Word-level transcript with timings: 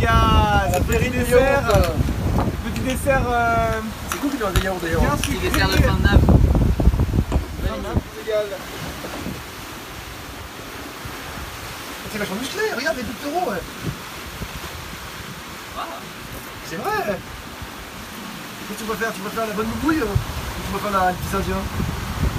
gars 0.00 0.68
Ça 0.72 0.80
fait 0.80 0.98
Petit 0.98 1.10
dessert 1.10 1.62
euh, 1.74 1.82
Petit 2.70 2.80
dessert 2.80 3.22
euh, 3.28 3.80
C'est 4.10 4.18
cool 4.20 4.30
qu'il 4.30 4.40
y 4.40 4.44
ait 4.44 4.52
des 4.52 4.60
yaourts 4.62 4.80
d'ailleurs. 4.82 5.16
Petit 5.16 5.38
dessert 5.38 5.68
de 5.68 5.72
fin 5.72 5.94
de 5.94 6.02
nappe. 6.02 6.20
Égal. 8.24 8.46
C'est 12.12 12.18
vachement 12.18 12.36
musclé, 12.36 12.60
regarde 12.76 12.96
les 12.98 13.02
pectoraux. 13.04 13.50
ouais. 13.50 13.62
Ah, 15.78 15.86
C'est 16.68 16.76
vrai. 16.76 16.92
Qu'est-ce 17.06 18.78
que 18.78 18.78
tu 18.78 18.84
préfères? 18.84 19.12
Tu 19.14 19.20
préfères 19.20 19.46
la 19.46 19.54
bonne 19.54 19.66
mougouille 19.66 20.02
ou 20.02 20.06
tu 20.06 20.78
préfères 20.78 21.00
la 21.00 21.12
petite 21.12 21.34
indien? 21.34 21.56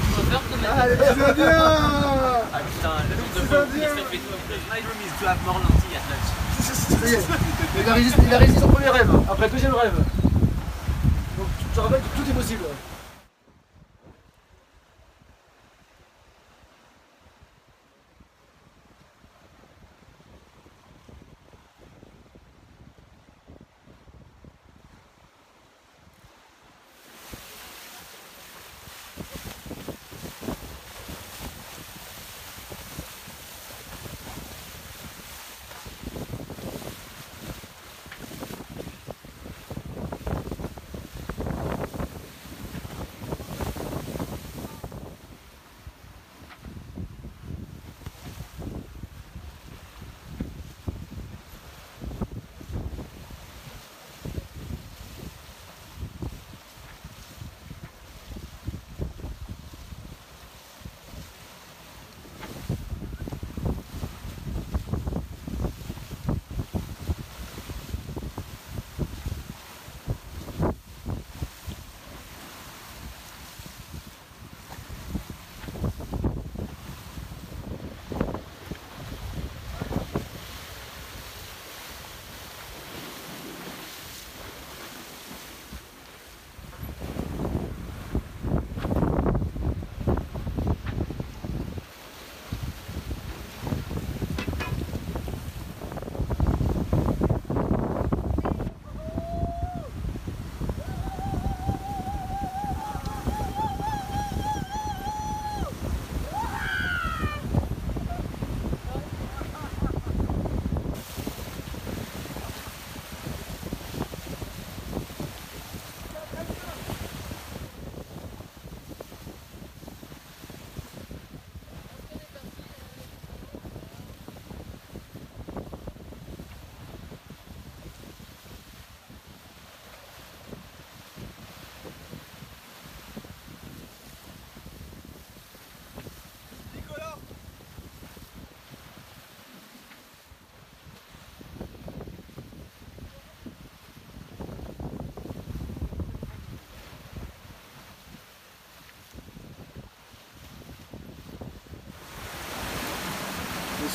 Je 0.10 0.22
préfère 0.22 0.42
c'est 0.52 1.34
bien 1.36 1.50
Ah 1.58 2.03
Ça 7.00 7.08
y 7.08 7.14
est. 7.14 7.20
Il 7.80 7.90
a 7.90 7.94
réalisé, 7.94 8.16
il 8.26 8.34
a 8.34 8.38
réalisé 8.38 8.60
son 8.60 8.68
premier 8.68 8.90
rêve. 8.90 9.10
Après 9.30 9.46
le 9.46 9.52
deuxième 9.52 9.76
rêve. 9.76 9.94
Donc 11.38 11.48
tu 11.60 11.66
te 11.66 11.80
rappelles 11.80 12.02
que 12.02 12.18
tout 12.18 12.30
est 12.30 12.34
possible. 12.34 12.64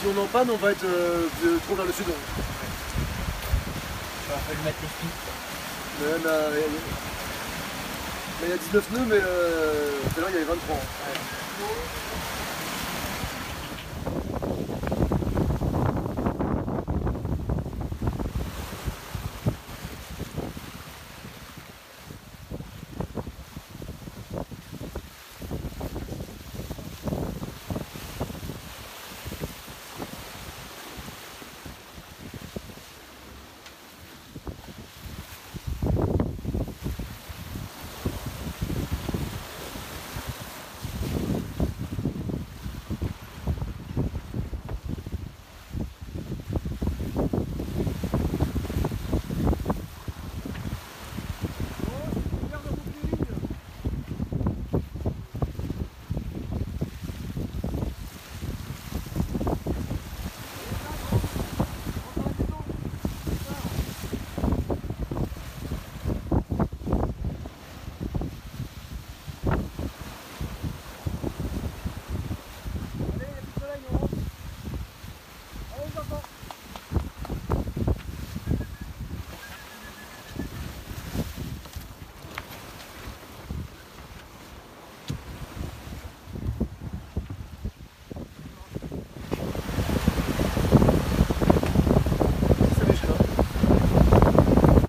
Si 0.00 0.06
on 0.06 0.16
en 0.20 0.26
panne, 0.26 0.48
on 0.50 0.56
va 0.56 0.70
être 0.72 0.84
euh, 0.84 1.26
trop 1.66 1.74
vers 1.74 1.84
le 1.86 1.92
sud. 1.92 2.06
Il 2.06 2.14
va 4.32 4.38
falloir 4.38 4.64
mettre 4.64 4.78
les 4.82 6.06
là, 6.06 6.12
là, 6.24 6.48
il 6.52 6.58
y 6.58 6.62
a- 6.62 6.66
là, 8.40 8.44
il 8.44 8.48
y 8.50 8.52
a 8.52 8.56
19 8.56 8.90
nœuds, 8.92 9.06
mais 9.08 9.20
euh, 9.20 9.90
tout 10.14 10.18
à 10.18 10.20
l'heure 10.20 10.30
il 10.30 10.34
y 10.34 10.36
avait 10.38 10.44
23. 10.46 10.76